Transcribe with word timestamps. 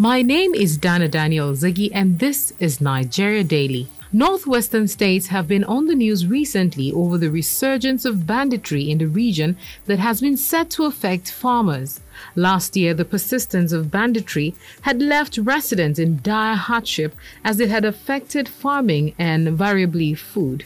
My 0.00 0.22
name 0.22 0.54
is 0.54 0.76
Dana 0.76 1.08
Daniel 1.08 1.54
Ziggy, 1.54 1.90
and 1.92 2.20
this 2.20 2.52
is 2.60 2.80
Nigeria 2.80 3.42
Daily. 3.42 3.88
Northwestern 4.12 4.86
states 4.86 5.26
have 5.26 5.48
been 5.48 5.64
on 5.64 5.86
the 5.86 5.96
news 5.96 6.24
recently 6.24 6.92
over 6.92 7.18
the 7.18 7.32
resurgence 7.32 8.04
of 8.04 8.24
banditry 8.24 8.88
in 8.88 8.98
the 8.98 9.08
region 9.08 9.56
that 9.86 9.98
has 9.98 10.20
been 10.20 10.36
said 10.36 10.70
to 10.70 10.84
affect 10.84 11.32
farmers. 11.32 11.98
Last 12.36 12.76
year, 12.76 12.94
the 12.94 13.04
persistence 13.04 13.72
of 13.72 13.90
banditry 13.90 14.54
had 14.82 15.02
left 15.02 15.36
residents 15.36 15.98
in 15.98 16.20
dire 16.22 16.54
hardship 16.54 17.16
as 17.42 17.58
it 17.58 17.68
had 17.68 17.84
affected 17.84 18.48
farming 18.48 19.16
and 19.18 19.48
variably 19.48 20.14
food. 20.14 20.64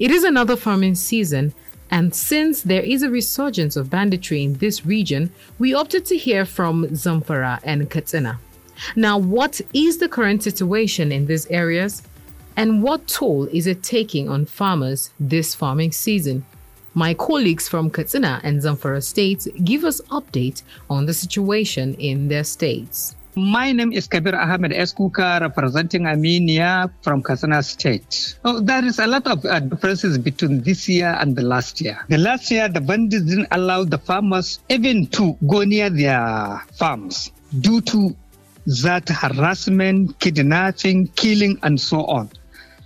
It 0.00 0.10
is 0.10 0.24
another 0.24 0.56
farming 0.56 0.96
season, 0.96 1.54
and 1.90 2.14
since 2.14 2.62
there 2.62 2.82
is 2.82 3.02
a 3.02 3.10
resurgence 3.10 3.76
of 3.76 3.90
banditry 3.90 4.44
in 4.44 4.54
this 4.54 4.86
region, 4.86 5.32
we 5.58 5.74
opted 5.74 6.06
to 6.06 6.16
hear 6.16 6.44
from 6.44 6.86
Zamfara 6.88 7.60
and 7.64 7.90
Katsina. 7.90 8.38
Now, 8.94 9.18
what 9.18 9.60
is 9.72 9.98
the 9.98 10.08
current 10.08 10.42
situation 10.42 11.12
in 11.12 11.26
these 11.26 11.46
areas? 11.46 12.02
And 12.56 12.82
what 12.82 13.08
toll 13.08 13.46
is 13.46 13.66
it 13.66 13.82
taking 13.82 14.28
on 14.28 14.46
farmers 14.46 15.10
this 15.18 15.54
farming 15.54 15.92
season? 15.92 16.44
My 16.94 17.14
colleagues 17.14 17.68
from 17.68 17.90
Katsina 17.90 18.40
and 18.42 18.60
Zamfara 18.60 19.02
states 19.02 19.48
give 19.64 19.84
us 19.84 20.00
update 20.10 20.62
on 20.88 21.06
the 21.06 21.14
situation 21.14 21.94
in 21.94 22.28
their 22.28 22.44
states. 22.44 23.16
My 23.36 23.70
name 23.70 23.92
is 23.92 24.08
Kabir 24.08 24.34
Ahmed 24.34 24.72
Eskuka, 24.72 25.40
representing 25.40 26.02
Aminiya 26.02 26.90
from 27.02 27.22
Katsina 27.22 27.62
State. 27.62 28.36
Oh, 28.44 28.58
there 28.58 28.84
is 28.84 28.98
a 28.98 29.06
lot 29.06 29.24
of 29.28 29.44
uh, 29.44 29.60
differences 29.60 30.18
between 30.18 30.62
this 30.62 30.88
year 30.88 31.16
and 31.20 31.36
the 31.36 31.42
last 31.42 31.80
year. 31.80 32.04
The 32.08 32.18
last 32.18 32.50
year, 32.50 32.68
the 32.68 32.80
bandits 32.80 33.24
didn't 33.26 33.46
allow 33.52 33.84
the 33.84 33.98
farmers 33.98 34.58
even 34.68 35.06
to 35.08 35.38
go 35.46 35.62
near 35.62 35.90
their 35.90 36.60
farms 36.74 37.30
due 37.60 37.80
to 37.82 38.16
that 38.82 39.08
harassment, 39.08 40.18
kidnapping, 40.18 41.06
killing, 41.14 41.56
and 41.62 41.80
so 41.80 42.04
on. 42.06 42.30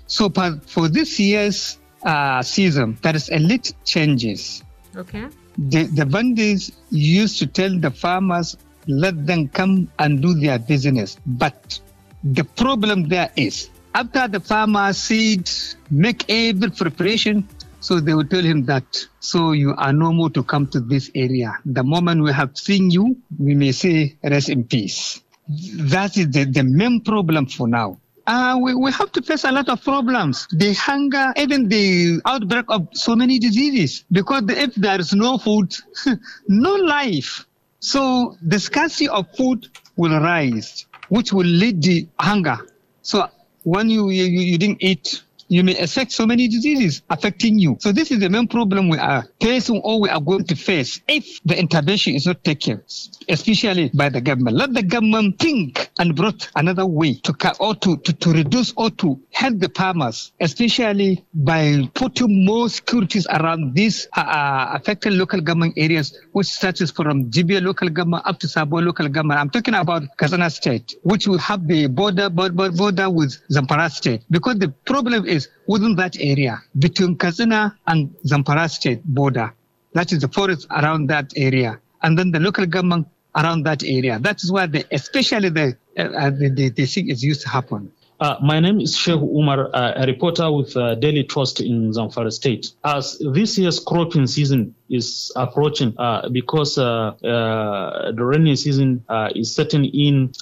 So 0.07 0.29
for, 0.29 0.61
for 0.67 0.89
this 0.89 1.19
year's 1.19 1.79
uh, 2.05 2.43
season, 2.43 2.99
there 3.01 3.17
is 3.17 3.31
a 3.31 3.39
little 3.39 3.75
changes. 3.85 4.63
Okay. 4.95 5.27
The, 5.57 5.85
the 5.85 6.05
bandits 6.05 6.71
used 6.91 7.39
to 7.39 7.47
tell 7.47 7.79
the 7.79 7.91
farmers, 7.91 8.57
let 8.87 9.27
them 9.27 9.49
come 9.49 9.91
and 9.99 10.21
do 10.21 10.35
their 10.35 10.59
business. 10.59 11.17
But 11.27 11.81
the 12.23 12.45
problem 12.45 13.09
there 13.09 13.31
is, 13.37 13.71
after 13.95 14.29
the 14.29 14.41
farmer 14.41 14.93
seed, 14.93 15.49
make 15.91 16.25
every 16.29 16.71
preparation, 16.71 17.49
so 17.81 18.01
they 18.01 18.15
will 18.15 18.25
tell 18.25 18.43
him 18.43 18.65
that, 18.67 19.07
so 19.21 19.53
you 19.53 19.75
are 19.77 19.93
no 19.93 20.13
more 20.13 20.31
to 20.31 20.43
come 20.43 20.67
to 20.69 20.81
this 20.81 21.11
area. 21.15 21.59
The 21.67 21.85
moment 21.85 22.23
we 22.23 22.33
have 22.33 22.57
seen 22.57 22.91
you, 22.91 23.17
we 23.39 23.55
may 23.55 23.73
say, 23.73 24.17
rest 24.23 24.49
in 24.49 24.65
peace. 24.65 25.21
That 25.49 26.17
is 26.17 26.31
the, 26.31 26.45
the 26.45 26.65
main 26.65 27.03
problem 27.03 27.47
for 27.47 27.69
now 27.69 28.01
uh, 28.27 28.59
we, 28.61 28.75
we 28.75 28.91
have 28.93 29.13
to 29.13 29.23
face 29.23 29.45
a 29.45 29.53
lot 29.53 29.69
of 29.69 29.83
problems. 29.83 30.47
The 30.51 30.73
hunger, 30.75 31.33
even 31.37 31.69
the 31.69 32.21
outbreak 32.25 32.67
of 32.69 32.89
so 32.93 33.15
many 33.17 33.39
diseases, 33.39 34.05
because 34.11 34.45
if 34.49 34.75
there 34.75 34.99
is 35.01 35.13
no 35.13 35.39
food, 35.39 35.75
no 36.49 36.75
life. 36.75 37.47
So 37.85 38.35
the 38.41 38.59
scarcity 38.59 39.09
of 39.09 39.27
food 39.37 39.69
will 39.97 40.19
rise, 40.19 40.87
which 41.11 41.35
will 41.35 41.45
lead 41.45 41.83
to 41.83 42.07
hunger. 42.19 42.57
So 43.03 43.29
when 43.63 43.91
you, 43.91 44.09
you, 44.09 44.25
you 44.25 44.57
didn't 44.57 44.83
eat 44.83 45.23
you 45.49 45.65
may 45.65 45.77
affect 45.79 46.13
so 46.13 46.27
many 46.27 46.49
diseases 46.49 47.03
affecting 47.11 47.59
you. 47.59 47.77
So 47.81 47.93
this 47.93 48.11
is 48.11 48.21
the 48.21 48.31
main 48.31 48.49
problem 48.49 48.89
we 48.89 48.99
are 48.99 49.25
facing 49.41 49.81
or 49.83 50.01
we 50.01 50.09
are 50.09 50.21
going 50.21 50.45
to 50.45 50.57
face 50.57 51.01
if 51.09 51.41
the 51.45 51.59
intervention 51.59 52.15
is 52.15 52.27
not 52.27 52.43
taken, 52.45 52.83
especially 53.29 53.91
by 53.95 54.09
the 54.09 54.21
government. 54.21 54.57
Let 54.57 54.75
the 54.75 54.83
government 54.83 55.39
think 55.39 55.91
and 55.99 56.15
brought 56.15 56.49
another 56.57 56.87
way 56.87 57.15
to 57.15 57.33
cut 57.33 57.57
or 57.61 57.75
to, 57.77 57.97
to, 57.99 58.13
to 58.13 58.33
reduce 58.33 58.73
or 58.77 58.91
to 58.91 59.21
help 59.33 59.59
the 59.59 59.69
farmers, 59.69 60.33
especially 60.41 61.25
by 61.35 61.89
putting 61.95 62.45
more 62.45 62.69
securities 62.69 63.27
around 63.29 63.75
these 63.75 64.09
uh, 64.17 64.21
uh 64.21 64.71
affected 64.75 65.13
local 65.13 65.41
government 65.41 65.75
areas, 65.77 66.19
which 66.33 66.47
starts 66.47 66.91
from 66.91 67.31
Jibia 67.31 67.63
local 67.63 67.89
government 67.89 68.23
up 68.27 68.39
to 68.41 68.49
Sabo 68.49 68.81
local 68.81 69.09
government. 69.09 69.41
I'm 69.41 69.51
talking 69.51 69.75
about 69.75 70.03
Katsina 70.17 70.51
state, 70.51 70.95
which 71.03 71.27
will 71.27 71.39
have 71.39 71.67
the 71.67 71.87
border, 71.87 72.29
border, 72.31 72.71
border 72.71 73.11
with 73.11 73.41
Zamfara 73.51 73.91
state. 73.91 74.23
Because 74.31 74.59
the 74.59 74.69
problem 74.69 75.27
is 75.27 75.34
within 75.67 75.97
that 75.97 76.17
area 76.21 76.63
between 76.79 77.17
Katsina 77.17 77.77
and 77.87 78.15
Zamfara 78.27 78.69
state 78.71 79.03
border. 79.05 79.53
That 79.95 80.13
is 80.13 80.21
the 80.21 80.29
forest 80.29 80.67
around 80.71 81.09
that 81.09 81.33
area. 81.37 81.81
And 82.03 82.19
then 82.19 82.31
the 82.33 82.41
local 82.41 82.67
government 82.67 83.07
around 83.35 83.65
that 83.65 83.83
area. 83.85 84.19
That 84.19 84.43
is 84.43 84.51
where 84.53 84.67
the, 84.67 84.85
especially 84.91 85.49
the, 85.49 85.77
uh, 85.97 86.31
the, 86.31 86.51
the, 86.55 86.69
the 86.71 86.87
thing 86.87 87.09
is 87.11 87.23
used 87.23 87.43
to 87.43 87.49
happen. 87.49 87.93
Uh, 88.25 88.39
my 88.41 88.59
name 88.59 88.81
is 88.81 88.97
Shehu 88.97 89.37
Umar, 89.39 89.69
uh, 89.77 90.03
a 90.03 90.07
reporter 90.07 90.51
with 90.51 90.75
uh, 90.79 90.95
Daily 90.95 91.25
Trust 91.25 91.61
in 91.61 91.93
Zamfara 91.93 92.33
State. 92.33 92.73
As 92.83 93.21
this 93.35 93.59
year's 93.59 93.79
cropping 93.79 94.27
season 94.27 94.75
is 94.89 95.31
approaching, 95.37 95.93
uh, 95.99 96.31
because 96.31 96.79
uh, 96.79 97.13
uh, 97.23 98.13
the 98.13 98.25
rainy 98.25 98.57
season 98.57 99.05
is 99.35 99.55
setting 99.55 99.85
in, 99.85 100.33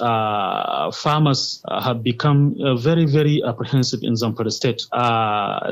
farmers 0.92 1.60
have 1.68 2.04
become 2.04 2.54
very, 2.78 3.04
very 3.04 3.42
apprehensive 3.44 4.04
in 4.04 4.12
Zamfara 4.12 4.52
State. 4.52 4.86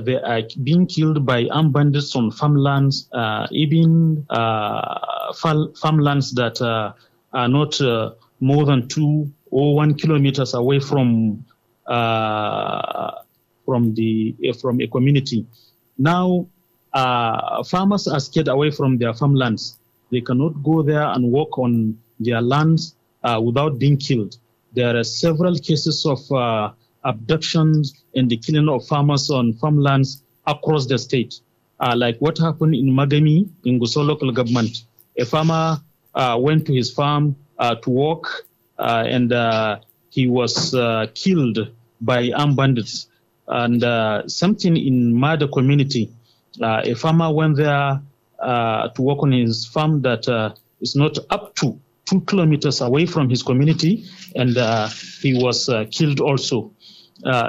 they 0.05 0.17
are 0.17 0.43
being 0.65 0.89
killed 0.89 1.25
by 1.25 1.47
armed 1.53 1.73
bandits 1.73 2.17
on 2.17 2.33
farmlands, 2.33 3.09
even 3.53 4.27
farmlands 4.27 6.35
that 6.35 6.61
are 6.61 7.49
not 7.49 7.81
more 8.41 8.65
than 8.65 8.89
two 8.89 9.31
or 9.53 9.77
one 9.77 9.95
kilometers 9.95 10.55
away 10.55 10.81
from 10.81 11.45
from 11.87 13.95
the 13.95 14.35
uh, 14.49 14.53
from 14.55 14.81
a 14.81 14.87
community. 14.87 15.47
Now, 15.99 16.47
uh, 16.93 17.63
farmers 17.65 18.09
are 18.09 18.21
scared 18.21 18.49
away 18.49 18.71
from 18.71 18.99
their 18.99 19.15
farmlands. 19.15 19.79
They 20.11 20.21
cannot 20.21 20.63
go 20.63 20.83
there 20.83 21.05
and 21.05 21.31
work 21.31 21.59
on 21.59 21.99
their 22.19 22.41
lands 22.41 22.97
without 23.41 23.79
being 23.79 23.97
killed. 23.97 24.39
There 24.73 24.97
are 24.97 25.05
several 25.05 25.57
cases 25.57 26.07
of 26.07 26.21
abductions 27.05 27.95
and 28.15 28.29
the 28.29 28.37
killing 28.37 28.69
of 28.69 28.87
farmers 28.87 29.31
on 29.31 29.53
farmlands 29.55 30.23
across 30.47 30.87
the 30.87 30.99
state. 30.99 31.41
Uh, 31.81 31.95
like 31.97 32.19
what 32.19 32.37
happened 32.37 32.75
in 32.75 32.87
Magami 32.87 33.49
in 33.65 33.81
Gusau 33.81 34.05
local 34.05 34.31
government. 34.33 34.85
A 35.19 35.25
farmer 35.25 35.81
uh, 36.15 36.37
went 36.39 36.67
to 36.67 36.75
his 36.75 36.91
farm 36.91 37.37
uh, 37.59 37.75
to 37.77 37.91
work 37.91 38.47
and 38.79 39.33
he 40.11 40.27
was 40.27 40.75
killed 41.15 41.71
by 42.01 42.31
armed 42.37 42.57
bandits. 42.57 43.09
And 43.51 43.83
uh, 43.83 44.29
something 44.29 44.77
in 44.77 45.13
Mada 45.15 45.49
community, 45.49 46.11
uh, 46.63 46.83
a 46.85 46.95
farmer 46.95 47.33
went 47.33 47.57
there 47.57 48.01
uh, 48.39 48.89
to 48.89 49.03
work 49.03 49.23
on 49.23 49.33
his 49.33 49.67
farm 49.67 50.03
that 50.03 50.29
uh, 50.29 50.55
is 50.81 50.95
not 50.95 51.19
up 51.31 51.55
to 51.57 51.79
two 52.05 52.21
kilometers 52.23 52.81
away 52.81 53.07
from 53.07 53.29
his 53.29 53.43
community, 53.43 54.05
and 54.35 54.57
uh, 54.57 54.89
he 55.21 55.35
was 55.35 55.69
uh, 55.69 55.85
killed 55.91 56.21
also. 56.21 56.73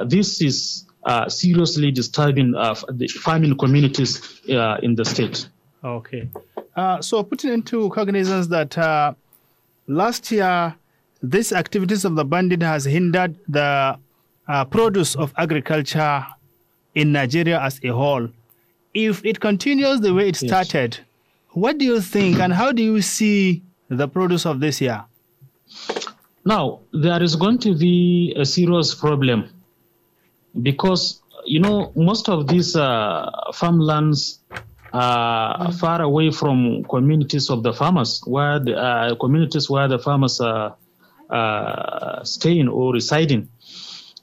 this 0.06 0.42
is 0.42 0.86
seriously 1.28 1.92
disturbing 1.92 2.52
the 2.52 3.08
farming 3.22 3.58
communities 3.58 4.42
in 4.48 4.96
the 4.96 5.06
state. 5.06 5.48
Okay. 5.84 6.30
so 7.02 7.24
putting 7.24 7.54
into 7.54 7.90
cognizance 7.90 8.48
that 8.48 9.16
last 9.88 10.32
year, 10.32 10.76
these 11.22 11.52
activities 11.52 12.04
of 12.06 12.16
the 12.16 12.26
bandit 12.26 12.62
has 12.64 12.86
hindered 12.86 13.36
the 13.48 13.98
uh, 14.48 14.66
produce 14.66 15.16
of 15.16 15.34
agriculture 15.38 16.26
in 16.96 17.12
Nigeria 17.12 17.60
as 17.62 17.80
a 17.84 17.90
whole, 17.90 18.28
if 18.94 19.24
it 19.24 19.40
continues 19.40 20.02
the 20.02 20.14
way 20.14 20.30
it 20.30 20.36
started, 20.36 20.96
yes. 20.98 21.06
what 21.52 21.78
do 21.78 21.86
you 21.86 22.02
think 22.02 22.40
and 22.40 22.54
how 22.54 22.72
do 22.72 22.84
you 22.84 23.02
see 23.02 23.64
the 23.90 24.08
produce 24.08 24.46
of 24.46 24.60
this 24.60 24.82
year? 24.82 25.04
Now, 26.44 26.82
there 26.92 27.22
is 27.22 27.36
going 27.36 27.60
to 27.60 27.76
be 27.78 28.34
a 28.36 28.46
serious 28.46 28.96
problem 28.96 29.50
because, 30.62 31.22
you 31.46 31.60
know, 31.60 31.92
most 31.96 32.28
of 32.30 32.48
these 32.48 32.76
uh, 32.76 33.30
farmlands 33.54 34.40
are 34.92 35.72
far 35.72 36.02
away 36.02 36.32
from 36.32 36.84
communities 36.90 37.50
of 37.50 37.64
the 37.64 37.72
farmers, 37.72 38.22
where 38.26 38.60
the 38.60 38.76
uh, 38.76 39.16
communities 39.16 39.70
where 39.70 39.88
the 39.88 40.00
farmers 40.00 40.42
are 40.42 40.72
uh, 40.72 40.76
staying 42.24 42.68
or 42.68 42.94
residing. 42.94 43.50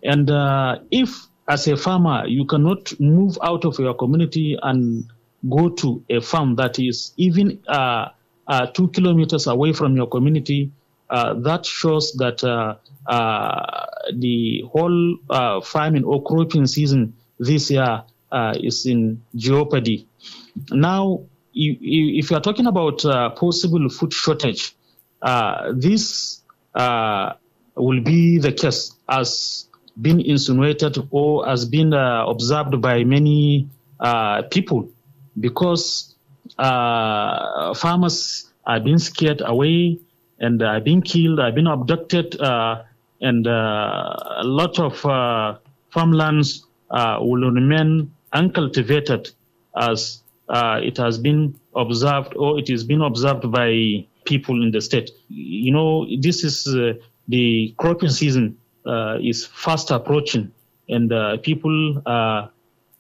And 0.03 0.31
uh, 0.31 0.79
if, 0.91 1.27
as 1.49 1.67
a 1.67 1.77
farmer, 1.77 2.27
you 2.27 2.45
cannot 2.47 2.99
move 3.01 3.39
out 3.43 3.65
of 3.65 3.79
your 3.79 3.95
community 3.95 4.57
and 4.63 5.05
go 5.49 5.69
to 5.69 6.05
a 6.11 6.21
farm 6.21 6.57
that 6.57 6.79
is 6.79 7.13
even 7.17 7.61
uh, 7.69 8.09
uh, 8.47 8.67
two 8.67 8.89
kilometers 8.89 9.47
away 9.47 9.73
from 9.73 9.97
your 9.97 10.07
community, 10.07 10.71
uh, 11.11 11.35
that 11.35 11.65
shows 11.65 12.13
that 12.15 12.43
uh, 12.45 12.77
uh, 13.07 13.87
the 14.15 14.63
whole 14.73 15.17
farming 15.63 16.05
or 16.05 16.23
cropping 16.23 16.67
season 16.67 17.15
this 17.39 17.71
year 17.71 18.03
is 18.55 18.87
in 18.87 19.23
jeopardy. 19.35 20.07
Now, 20.71 21.25
if 21.55 22.31
you 22.31 22.37
are 22.37 22.41
talking 22.41 22.67
about 22.67 23.03
possible 23.37 23.89
food 23.89 24.13
shortage, 24.13 24.77
this 25.75 26.43
uh, 26.79 27.35
will 27.75 28.01
be 28.01 28.39
the 28.39 28.53
case 28.53 28.95
as 29.09 29.67
been 30.01 30.21
insinuated 30.21 30.97
or 31.11 31.45
has 31.45 31.65
been 31.65 31.93
uh, 31.93 32.25
observed 32.27 32.81
by 32.81 33.03
many 33.03 33.69
uh, 33.99 34.43
people 34.43 34.89
because 35.41 36.15
uh, 36.59 37.75
farmers 37.75 38.51
are 38.65 38.81
being 38.81 38.99
scared 38.99 39.43
away 39.45 39.99
and 40.39 40.63
are 40.63 40.81
being 40.81 41.03
killed, 41.03 41.41
are 41.41 41.51
being 41.51 41.67
abducted, 41.67 42.41
uh, 42.41 42.83
and 43.21 43.49
uh, 43.49 44.15
a 44.37 44.45
lot 44.45 44.79
of 44.79 45.01
farmlands 45.91 46.65
will 46.91 47.51
remain 47.51 48.13
uncultivated 48.33 49.31
as 49.77 50.23
it 50.49 50.97
has 50.97 51.19
been 51.19 51.59
observed 51.75 52.37
or 52.37 52.59
it 52.59 52.71
is 52.71 52.85
being 52.85 53.01
observed 53.03 53.51
by 53.51 54.07
people 54.29 54.63
in 54.63 54.71
the 54.71 54.81
state. 54.81 55.11
You 55.29 55.73
know, 55.73 56.07
this 56.21 56.45
is 56.45 56.65
the 57.29 57.75
cropping 57.79 58.11
season 58.11 58.57
uh, 58.87 59.19
is 59.21 59.47
fast 59.47 59.91
approaching, 59.91 60.53
and 60.89 61.13
uh, 61.13 61.39
people 61.39 62.03
are 62.07 62.51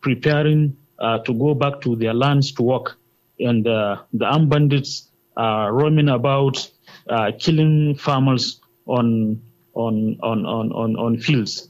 preparing 0.00 0.76
uh, 0.98 1.18
to 1.20 1.32
go 1.34 1.54
back 1.54 1.80
to 1.82 1.96
their 1.96 2.14
lands 2.14 2.52
to 2.52 2.62
work. 2.62 2.98
And 3.40 3.64
the 3.64 4.24
armed 4.24 4.50
bandits 4.50 5.08
are 5.36 5.72
roaming 5.72 6.08
about, 6.08 6.70
killing 7.38 7.94
farmers 7.94 8.60
on 8.86 9.40
on 9.74 10.18
on 10.22 10.46
on 10.46 10.72
on, 10.72 10.96
on 10.96 11.18
fields. 11.18 11.68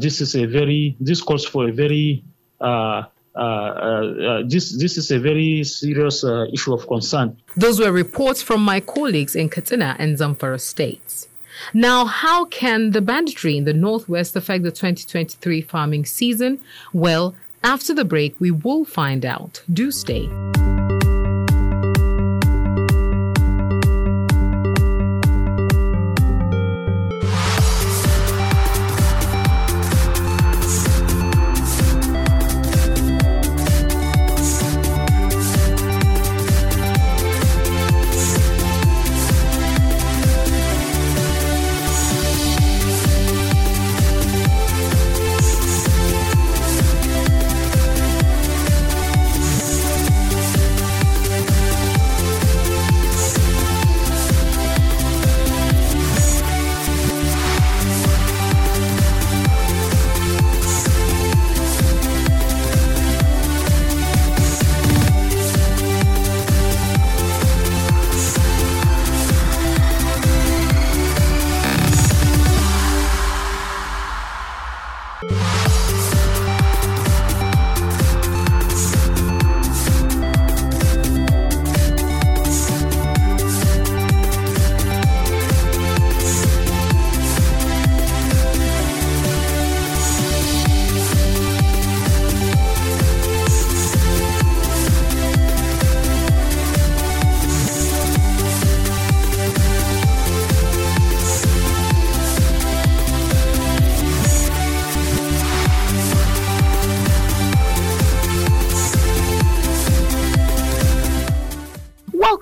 this 0.00 0.20
is 0.20 0.36
a 0.36 0.44
very 0.44 0.96
this 1.00 1.22
calls 1.22 1.44
for 1.46 1.68
a 1.68 1.72
very 1.72 2.22
uh, 2.60 2.64
uh, 2.64 2.66
uh, 2.66 3.04
Uh, 3.36 3.40
uh, 3.40 3.42
uh, 3.42 4.42
this 4.46 4.76
this 4.78 4.96
is 4.96 5.10
a 5.10 5.18
very 5.18 5.62
serious 5.64 6.24
issue 6.52 6.72
of 6.72 6.86
concern. 6.86 7.36
Those 7.56 7.78
were 7.78 7.92
reports 7.92 8.42
from 8.42 8.62
my 8.62 8.80
colleagues 8.80 9.36
in 9.36 9.48
Katsina 9.48 9.94
and 9.98 10.16
Zamfara 10.16 10.60
states. 10.60 11.28
Now, 11.72 12.04
how 12.04 12.44
can 12.46 12.90
the 12.90 13.00
banditry 13.00 13.56
in 13.56 13.64
the 13.64 13.72
Northwest 13.72 14.36
affect 14.36 14.62
the 14.62 14.70
2023 14.70 15.62
farming 15.62 16.04
season? 16.04 16.60
Well, 16.92 17.34
after 17.64 17.94
the 17.94 18.04
break, 18.04 18.36
we 18.38 18.50
will 18.50 18.84
find 18.84 19.24
out. 19.24 19.62
Do 19.72 19.90
stay. 19.90 20.28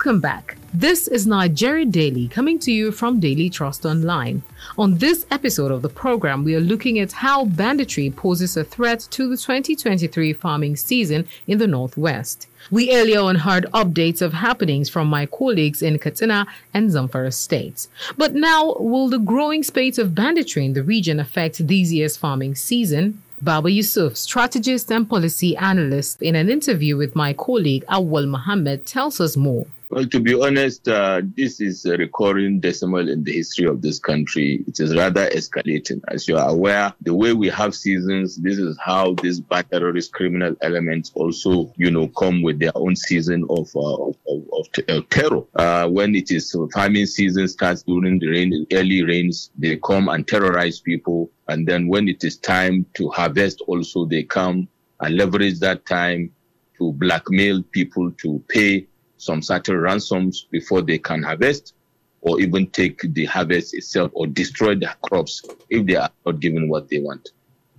Welcome 0.05 0.21
back. 0.21 0.55
This 0.71 1.07
is 1.07 1.25
Nigeria 1.25 1.83
Daily 1.83 2.27
coming 2.27 2.59
to 2.59 2.71
you 2.71 2.91
from 2.91 3.19
Daily 3.19 3.49
Trust 3.49 3.87
Online. 3.87 4.43
On 4.77 4.99
this 4.99 5.25
episode 5.31 5.71
of 5.71 5.81
the 5.81 5.89
program, 5.89 6.43
we 6.43 6.53
are 6.53 6.59
looking 6.59 6.99
at 6.99 7.11
how 7.11 7.45
banditry 7.45 8.11
poses 8.11 8.55
a 8.55 8.63
threat 8.63 8.99
to 9.09 9.27
the 9.27 9.35
2023 9.35 10.31
farming 10.33 10.75
season 10.75 11.27
in 11.47 11.57
the 11.57 11.65
Northwest. 11.65 12.45
We 12.69 12.95
earlier 12.95 13.19
on 13.21 13.37
heard 13.37 13.65
updates 13.73 14.21
of 14.21 14.33
happenings 14.33 14.89
from 14.89 15.07
my 15.07 15.25
colleagues 15.25 15.81
in 15.81 15.97
Katsina 15.97 16.45
and 16.71 16.91
Zamfara 16.91 17.33
states. 17.33 17.89
But 18.15 18.35
now, 18.35 18.73
will 18.73 19.09
the 19.09 19.17
growing 19.17 19.63
spate 19.63 19.97
of 19.97 20.13
banditry 20.13 20.65
in 20.65 20.73
the 20.73 20.83
region 20.83 21.19
affect 21.19 21.67
this 21.67 21.91
year's 21.91 22.15
farming 22.15 22.53
season? 22.53 23.23
Baba 23.41 23.71
Yusuf, 23.71 24.17
strategist 24.17 24.91
and 24.91 25.09
policy 25.09 25.57
analyst, 25.57 26.21
in 26.21 26.35
an 26.35 26.51
interview 26.51 26.95
with 26.95 27.15
my 27.15 27.33
colleague 27.33 27.83
Awal 27.89 28.27
Muhammad, 28.27 28.85
tells 28.85 29.19
us 29.19 29.35
more. 29.35 29.65
Well, 29.89 30.07
to 30.07 30.19
be 30.19 30.33
honest, 30.33 30.87
uh, 30.87 31.21
this 31.35 31.61
is 31.61 31.85
a 31.85 31.95
recurring 31.95 32.59
decimal 32.59 33.07
in 33.07 33.23
the 33.23 33.33
history 33.33 33.65
of 33.65 33.81
this 33.81 33.99
country. 33.99 34.63
It 34.67 34.79
is 34.79 34.95
rather 34.95 35.29
escalating. 35.29 36.01
As 36.07 36.27
you 36.27 36.37
are 36.37 36.49
aware, 36.49 36.93
the 37.01 37.13
way 37.13 37.33
we 37.33 37.49
have 37.49 37.75
seasons, 37.75 38.37
this 38.37 38.57
is 38.57 38.77
how 38.83 39.13
these 39.21 39.39
bad 39.39 39.69
terrorist 39.69 40.11
criminal 40.11 40.55
elements 40.61 41.11
also, 41.13 41.71
you 41.77 41.91
know, 41.91 42.07
come 42.09 42.41
with 42.41 42.59
their 42.59 42.71
own 42.75 42.95
season 42.95 43.45
of 43.49 43.69
uh, 43.75 43.95
of, 43.95 44.15
of, 44.27 44.69
of, 44.89 45.09
terror. 45.09 45.43
Uh, 45.55 45.87
when 45.87 46.15
it 46.15 46.31
is 46.31 46.55
farming 46.73 47.05
season 47.05 47.47
starts 47.47 47.83
during 47.83 48.19
the 48.19 48.27
rain, 48.27 48.65
early 48.73 49.03
rains, 49.03 49.51
they 49.57 49.77
come 49.77 50.09
and 50.09 50.27
terrorize 50.27 50.79
people. 50.79 51.29
And 51.47 51.67
then 51.67 51.87
when 51.87 52.07
it 52.07 52.23
is 52.23 52.37
time 52.37 52.85
to 52.95 53.09
harvest, 53.09 53.61
also 53.67 54.05
they 54.05 54.23
come 54.23 54.67
and 54.99 55.15
leverage 55.15 55.59
that 55.59 55.85
time 55.85 56.31
to 56.77 56.91
blackmail 56.93 57.61
people 57.71 58.11
to 58.11 58.43
pay 58.49 58.87
some 59.17 59.41
certain 59.41 59.77
ransoms 59.77 60.47
before 60.51 60.81
they 60.81 60.97
can 60.97 61.23
harvest 61.23 61.73
or 62.21 62.39
even 62.39 62.67
take 62.67 63.01
the 63.13 63.25
harvest 63.25 63.73
itself 63.73 64.11
or 64.13 64.27
destroy 64.27 64.75
the 64.75 64.89
crops 65.03 65.43
if 65.69 65.85
they 65.85 65.95
are 65.95 66.09
not 66.25 66.39
given 66.39 66.67
what 66.67 66.89
they 66.89 66.99
want. 66.99 67.29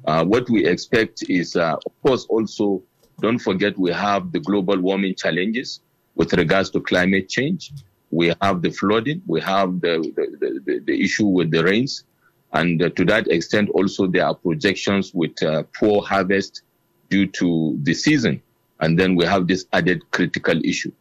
Uh, 0.05 0.25
what 0.25 0.49
we 0.49 0.65
expect 0.65 1.25
is, 1.29 1.57
uh, 1.57 1.77
of 1.85 2.03
course, 2.03 2.27
also 2.29 2.83
don't 3.21 3.39
forget 3.39 3.77
we 3.77 3.91
have 3.91 4.31
the 4.31 4.39
global 4.41 4.81
warming 4.81 5.15
challenges 5.15 5.81
with 6.15 6.33
regards 6.35 6.71
to 6.71 6.81
climate 6.81 7.29
change. 7.29 7.73
We 8.11 8.33
have 8.41 8.63
the 8.63 8.71
flooding. 8.71 9.21
We 9.27 9.41
have 9.41 9.81
the, 9.81 9.99
the, 10.15 10.61
the, 10.65 10.79
the 10.79 11.03
issue 11.03 11.27
with 11.27 11.51
the 11.51 11.65
rains. 11.65 12.05
And 12.53 12.81
uh, 12.81 12.91
to 12.91 13.05
that 13.07 13.29
extent, 13.29 13.69
also 13.71 14.07
there 14.07 14.27
are 14.27 14.35
projections 14.35 15.13
with 15.13 15.43
uh, 15.43 15.65
poor 15.77 16.03
harvest 16.03 16.63
due 17.11 17.27
to 17.27 17.77
the 17.83 17.95
season. 17.95 18.41
And 18.79 18.97
then 18.97 19.17
we 19.17 19.25
have 19.25 19.49
this 19.49 19.67
added 19.73 20.09
critical 20.13 20.65
issue 20.65 20.93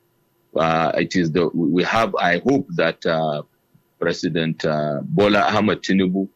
uh, 0.56 0.92
it 0.96 1.16
is 1.16 1.32
the 1.32 1.50
we 1.54 1.84
have. 1.84 2.16
I 2.16 2.40
hope 2.40 2.68
that 2.76 3.06
uh, 3.06 3.44
President 4.00 4.66
uh, 4.66 5.00
Bola 5.04 5.42
Ahmed 5.42 5.82
Tinubu 5.82 6.28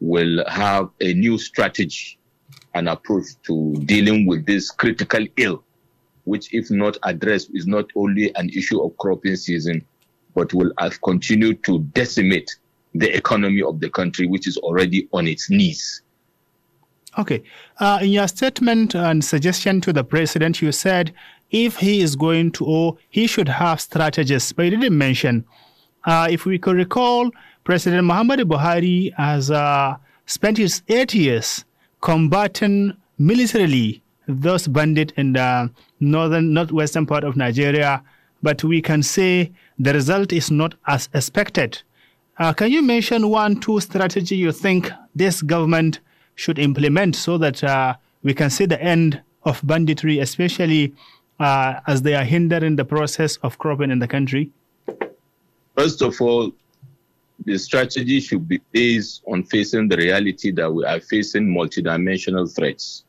will 0.00 0.44
have 0.48 0.90
a 1.00 1.14
new 1.14 1.38
strategy 1.38 2.18
and 2.74 2.88
approach 2.88 3.26
to 3.44 3.74
dealing 3.86 4.26
with 4.26 4.44
this 4.44 4.70
critical 4.70 5.24
ill, 5.36 5.64
which, 6.24 6.52
if 6.52 6.70
not 6.70 6.98
addressed, 7.04 7.50
is 7.54 7.66
not 7.66 7.86
only 7.96 8.34
an 8.36 8.50
issue 8.50 8.82
of 8.82 8.96
cropping 8.98 9.36
season, 9.36 9.84
but 10.34 10.52
will 10.52 10.72
have 10.78 11.00
continued 11.00 11.64
to 11.64 11.80
decimate 11.94 12.56
the 12.94 13.14
economy 13.16 13.62
of 13.62 13.80
the 13.80 13.88
country, 13.88 14.26
which 14.26 14.46
is 14.46 14.56
already 14.58 15.08
on 15.12 15.26
its 15.26 15.50
knees. 15.50 16.02
Okay. 17.18 17.42
Uh, 17.80 17.98
in 18.02 18.10
your 18.10 18.28
statement 18.28 18.94
and 18.94 19.24
suggestion 19.24 19.80
to 19.80 19.92
the 19.92 20.04
president, 20.04 20.60
you 20.60 20.70
said 20.70 21.14
if 21.50 21.76
he 21.78 22.00
is 22.00 22.16
going 22.16 22.52
to, 22.52 22.64
or 22.64 22.96
he 23.08 23.26
should 23.26 23.48
have 23.48 23.80
strategists, 23.80 24.52
but 24.52 24.64
he 24.66 24.70
didn't 24.70 24.96
mention. 24.96 25.44
Uh, 26.04 26.28
if 26.30 26.44
we 26.44 26.58
could 26.58 26.76
recall, 26.76 27.30
President 27.64 28.04
Muhammad 28.04 28.40
Buhari 28.40 29.12
has 29.16 29.50
uh, 29.50 29.96
spent 30.26 30.58
his 30.58 30.82
eight 30.88 31.14
years 31.14 31.64
combating 32.00 32.96
militarily 33.18 34.02
those 34.28 34.66
bandits 34.68 35.12
in 35.16 35.32
the 35.32 35.70
northern, 36.00 36.52
northwestern 36.52 37.06
part 37.06 37.24
of 37.24 37.36
Nigeria, 37.36 38.02
but 38.42 38.62
we 38.64 38.82
can 38.82 39.02
say 39.02 39.52
the 39.78 39.92
result 39.92 40.32
is 40.32 40.50
not 40.50 40.74
as 40.86 41.08
expected. 41.14 41.82
Uh, 42.38 42.52
can 42.52 42.70
you 42.70 42.82
mention 42.82 43.28
one, 43.28 43.58
two 43.60 43.80
strategy 43.80 44.36
you 44.36 44.52
think 44.52 44.90
this 45.14 45.42
government 45.42 46.00
should 46.34 46.58
implement 46.58 47.16
so 47.16 47.38
that 47.38 47.64
uh, 47.64 47.94
we 48.22 48.34
can 48.34 48.50
see 48.50 48.66
the 48.66 48.80
end 48.82 49.22
of 49.44 49.60
banditry, 49.66 50.18
especially 50.18 50.92
uh, 51.38 51.80
as 51.86 52.02
they 52.02 52.14
are 52.14 52.24
hindering 52.24 52.76
the 52.76 52.84
process 52.84 53.36
of 53.38 53.58
cropping 53.58 53.90
in 53.90 53.98
the 53.98 54.08
country? 54.08 54.50
First 55.76 56.02
of 56.02 56.20
all, 56.20 56.52
the 57.44 57.58
strategy 57.58 58.20
should 58.20 58.48
be 58.48 58.60
based 58.72 59.22
on 59.26 59.44
facing 59.44 59.88
the 59.88 59.96
reality 59.96 60.50
that 60.52 60.72
we 60.72 60.84
are 60.84 61.00
facing 61.00 61.46
multidimensional 61.46 62.52
threats 62.54 63.04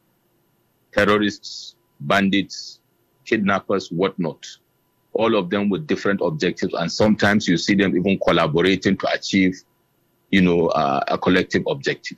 terrorists, 0.92 1.76
bandits, 2.02 2.80
kidnappers, 3.26 3.92
whatnot. 3.92 4.46
All 5.14 5.36
of 5.36 5.50
them 5.50 5.70
with 5.70 5.86
different 5.86 6.22
objectives, 6.24 6.74
and 6.74 6.92
sometimes 6.92 7.48
you 7.48 7.58
see 7.58 7.76
them 7.76 7.96
even 7.96 8.20
collaborating 8.20 8.98
to 8.98 9.08
achieve, 9.14 9.62
you 10.32 10.42
know, 10.42 10.68
uh, 10.68 11.04
a 11.08 11.18
collective 11.18 11.64
objective, 11.68 12.18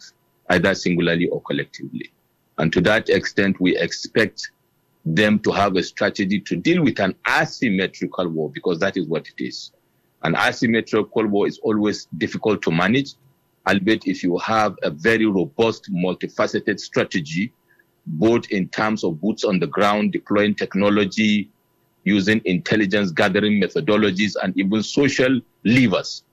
either 0.49 0.73
singularly 0.75 1.27
or 1.27 1.41
collectively. 1.41 2.11
And 2.57 2.71
to 2.73 2.81
that 2.81 3.09
extent, 3.09 3.59
we 3.59 3.77
expect 3.77 4.51
them 5.15 5.39
to 5.39 5.51
have 5.51 5.75
a 5.75 5.83
strategy 5.83 6.39
to 6.39 6.55
deal 6.55 6.83
with 6.83 6.99
an 6.99 7.15
asymmetrical 7.27 8.27
war 8.27 8.49
because 8.51 8.79
that 8.79 8.97
is 8.97 9.07
what 9.07 9.27
it 9.27 9.43
is. 9.43 9.71
An 10.23 10.35
asymmetrical 10.35 11.25
war 11.27 11.47
is 11.47 11.59
always 11.59 12.07
difficult 12.17 12.61
to 12.63 12.71
manage, 12.71 13.13
albeit 13.67 14.05
if 14.05 14.23
you 14.23 14.37
have 14.37 14.75
a 14.83 14.89
very 14.89 15.25
robust, 15.25 15.91
multifaceted 15.91 16.79
strategy, 16.79 17.51
both 18.05 18.49
in 18.51 18.67
terms 18.69 19.03
of 19.03 19.21
boots 19.21 19.43
on 19.43 19.59
the 19.59 19.67
ground, 19.67 20.11
deploying 20.11 20.55
technology, 20.55 21.49
using 22.03 22.41
intelligence 22.45 23.11
gathering 23.11 23.61
methodologies, 23.61 24.35
and 24.43 24.57
even 24.57 24.83
social 24.83 25.39
levers 25.63 26.23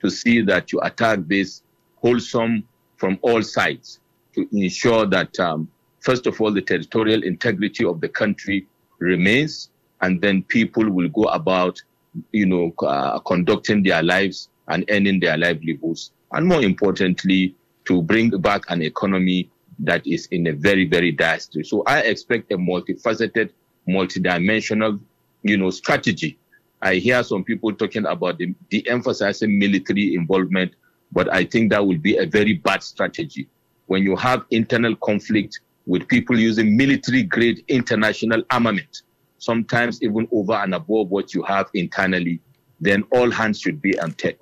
to 0.00 0.10
see 0.10 0.40
that 0.42 0.72
you 0.72 0.80
attack 0.80 1.20
this 1.26 1.62
wholesome 1.96 2.66
from 2.96 3.18
all 3.22 3.42
sides 3.42 4.00
to 4.34 4.48
ensure 4.52 5.06
that 5.06 5.38
um, 5.40 5.68
first 6.04 6.26
of 6.26 6.40
all, 6.40 6.52
the 6.52 6.60
territorial 6.60 7.22
integrity 7.24 7.84
of 7.84 8.00
the 8.00 8.08
country 8.08 8.66
remains, 8.98 9.70
and 10.02 10.20
then 10.20 10.42
people 10.42 10.88
will 10.90 11.08
go 11.08 11.24
about, 11.24 11.82
you 12.30 12.46
know, 12.46 12.72
uh, 12.86 13.18
conducting 13.20 13.82
their 13.82 14.02
lives 14.02 14.50
and 14.68 14.84
earning 14.90 15.18
their 15.18 15.38
livelihoods. 15.38 16.12
And 16.32 16.46
more 16.46 16.62
importantly, 16.62 17.54
to 17.86 18.02
bring 18.02 18.30
back 18.30 18.62
an 18.68 18.82
economy 18.82 19.50
that 19.78 20.06
is 20.06 20.26
in 20.26 20.46
a 20.46 20.52
very, 20.52 20.86
very 20.86 21.10
dire 21.10 21.38
state. 21.40 21.66
So 21.66 21.82
I 21.86 22.00
expect 22.00 22.52
a 22.52 22.58
multifaceted, 22.58 23.50
multidimensional, 23.88 25.00
you 25.42 25.56
know, 25.56 25.70
strategy. 25.70 26.38
I 26.82 26.96
hear 26.96 27.22
some 27.24 27.44
people 27.44 27.72
talking 27.72 28.04
about 28.04 28.38
the 28.38 28.54
de-emphasizing 28.70 29.58
military 29.58 30.14
involvement, 30.14 30.72
but 31.12 31.32
I 31.32 31.44
think 31.44 31.70
that 31.70 31.86
will 31.86 31.98
be 31.98 32.18
a 32.18 32.26
very 32.26 32.54
bad 32.54 32.82
strategy. 32.82 33.48
When 33.86 34.02
you 34.02 34.16
have 34.16 34.44
internal 34.50 34.96
conflict, 34.96 35.60
with 35.86 36.08
people 36.08 36.38
using 36.38 36.76
military 36.76 37.22
grade 37.22 37.64
international 37.68 38.42
armament, 38.50 39.02
sometimes 39.38 40.02
even 40.02 40.26
over 40.32 40.54
and 40.54 40.74
above 40.74 41.10
what 41.10 41.34
you 41.34 41.42
have 41.42 41.68
internally, 41.74 42.40
then 42.80 43.04
all 43.12 43.30
hands 43.30 43.60
should 43.60 43.80
be 43.80 43.98
on 44.00 44.10
deck. 44.12 44.36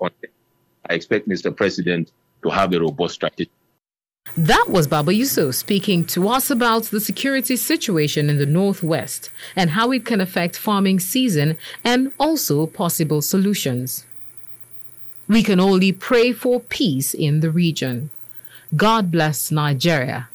I 0.89 0.93
expect 0.93 1.27
Mr. 1.27 1.55
President 1.55 2.11
to 2.43 2.49
have 2.49 2.73
a 2.73 2.79
robust 2.79 3.15
strategy. 3.15 3.51
That 4.37 4.65
was 4.69 4.87
Baba 4.87 5.13
Yusuf 5.13 5.55
speaking 5.55 6.05
to 6.05 6.27
us 6.29 6.49
about 6.49 6.85
the 6.85 7.01
security 7.01 7.55
situation 7.55 8.29
in 8.29 8.37
the 8.37 8.45
Northwest 8.45 9.29
and 9.55 9.71
how 9.71 9.91
it 9.91 10.05
can 10.05 10.21
affect 10.21 10.55
farming 10.57 10.99
season 10.99 11.57
and 11.83 12.13
also 12.19 12.65
possible 12.65 13.21
solutions. 13.21 14.05
We 15.27 15.43
can 15.43 15.59
only 15.59 15.91
pray 15.91 16.31
for 16.31 16.59
peace 16.59 17.13
in 17.13 17.41
the 17.41 17.51
region. 17.51 18.09
God 18.75 19.11
bless 19.11 19.51
Nigeria. 19.51 20.29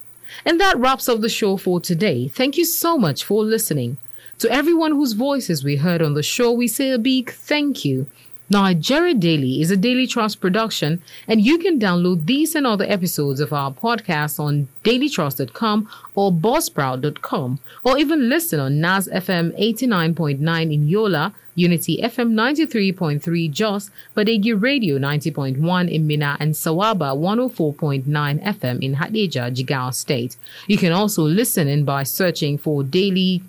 And 0.44 0.60
that 0.60 0.78
wraps 0.78 1.08
up 1.08 1.20
the 1.20 1.28
show 1.28 1.56
for 1.56 1.80
today. 1.80 2.28
Thank 2.28 2.56
you 2.56 2.64
so 2.64 2.98
much 2.98 3.24
for 3.24 3.42
listening. 3.42 3.98
To 4.38 4.50
everyone 4.50 4.92
whose 4.92 5.14
voices 5.14 5.64
we 5.64 5.76
heard 5.76 6.00
on 6.00 6.14
the 6.14 6.22
show, 6.22 6.52
we 6.52 6.68
say 6.68 6.90
a 6.90 6.98
big 6.98 7.30
thank 7.30 7.84
you. 7.84 8.06
Nigeria 8.50 9.12
Daily 9.12 9.60
is 9.60 9.70
a 9.70 9.76
Daily 9.76 10.06
Trust 10.06 10.40
production, 10.40 11.02
and 11.26 11.44
you 11.44 11.58
can 11.58 11.78
download 11.78 12.24
these 12.24 12.54
and 12.54 12.66
other 12.66 12.86
episodes 12.88 13.40
of 13.40 13.52
our 13.52 13.70
podcast 13.70 14.40
on 14.40 14.68
dailytrust.com 14.84 15.86
or 16.14 16.32
buzzsprout.com, 16.32 17.58
or 17.84 17.98
even 17.98 18.30
listen 18.30 18.58
on 18.58 18.80
NAS 18.80 19.06
FM 19.08 19.52
89.9 19.60 20.72
in 20.72 20.88
Yola, 20.88 21.34
Unity 21.56 22.00
FM 22.02 22.32
93.3 22.32 23.50
Jos, 23.52 23.90
Badeggi 24.16 24.54
Radio 24.58 24.96
90.1 24.98 25.90
in 25.92 26.06
Minna, 26.06 26.38
and 26.40 26.54
Sawaba 26.54 27.14
104.9 27.14 28.06
FM 28.06 28.82
in 28.82 28.94
Hadejia, 28.94 29.54
Jigawa 29.54 29.92
State. 29.92 30.36
You 30.66 30.78
can 30.78 30.92
also 30.92 31.22
listen 31.22 31.68
in 31.68 31.84
by 31.84 32.02
searching 32.04 32.56
for 32.56 32.82
Daily 32.82 33.42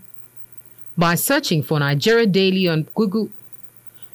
by 0.97 1.15
searching 1.15 1.63
for 1.63 1.79
Nigeria 1.79 2.27
Daily 2.27 2.67
on 2.67 2.85
Google 2.93 3.29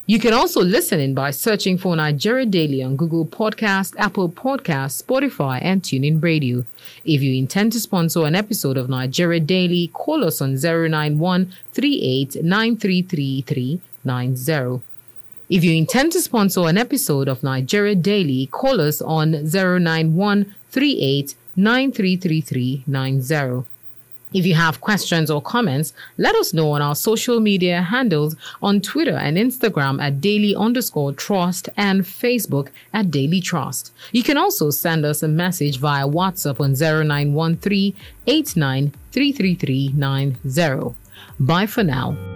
you 0.06 0.18
can 0.18 0.34
also 0.34 0.60
listen 0.60 1.00
in 1.00 1.14
by 1.14 1.30
searching 1.30 1.78
for 1.78 1.96
Nigeria 1.96 2.44
Daily 2.44 2.82
on 2.82 2.94
Google 2.94 3.24
Podcast, 3.24 3.94
Apple 3.96 4.28
Podcast, 4.28 5.02
Spotify, 5.02 5.58
and 5.62 5.82
TuneIn 5.82 6.22
Radio. 6.22 6.66
If 7.06 7.22
you 7.22 7.34
intend 7.34 7.72
to 7.72 7.80
sponsor 7.80 8.26
an 8.26 8.34
episode 8.34 8.76
of 8.76 8.90
Nigeria 8.90 9.40
Daily, 9.40 9.88
call 9.94 10.22
us 10.22 10.42
on 10.42 10.56
091 10.56 11.54
If 15.48 15.64
you 15.64 15.74
intend 15.74 16.12
to 16.12 16.20
sponsor 16.20 16.68
an 16.68 16.76
episode 16.76 17.26
of 17.26 17.42
Nigeria 17.42 17.94
Daily, 17.94 18.46
call 18.52 18.82
us 18.82 19.00
on 19.00 19.30
091 19.50 20.54
if 24.34 24.44
you 24.44 24.54
have 24.54 24.80
questions 24.80 25.30
or 25.30 25.40
comments, 25.40 25.94
let 26.18 26.34
us 26.34 26.52
know 26.52 26.72
on 26.72 26.82
our 26.82 26.94
social 26.94 27.40
media 27.40 27.80
handles 27.80 28.36
on 28.60 28.80
Twitter 28.80 29.16
and 29.16 29.36
Instagram 29.38 30.02
at 30.02 30.20
daily 30.20 30.54
underscore 30.54 31.12
trust 31.12 31.68
and 31.76 32.02
Facebook 32.02 32.68
at 32.92 33.10
daily 33.10 33.40
trust. 33.40 33.92
You 34.12 34.22
can 34.22 34.36
also 34.36 34.70
send 34.70 35.04
us 35.06 35.22
a 35.22 35.28
message 35.28 35.78
via 35.78 36.06
WhatsApp 36.06 36.60
on 36.60 36.74
0913 36.74 37.94
89 38.26 38.92
Bye 41.38 41.66
for 41.66 41.82
now. 41.84 42.33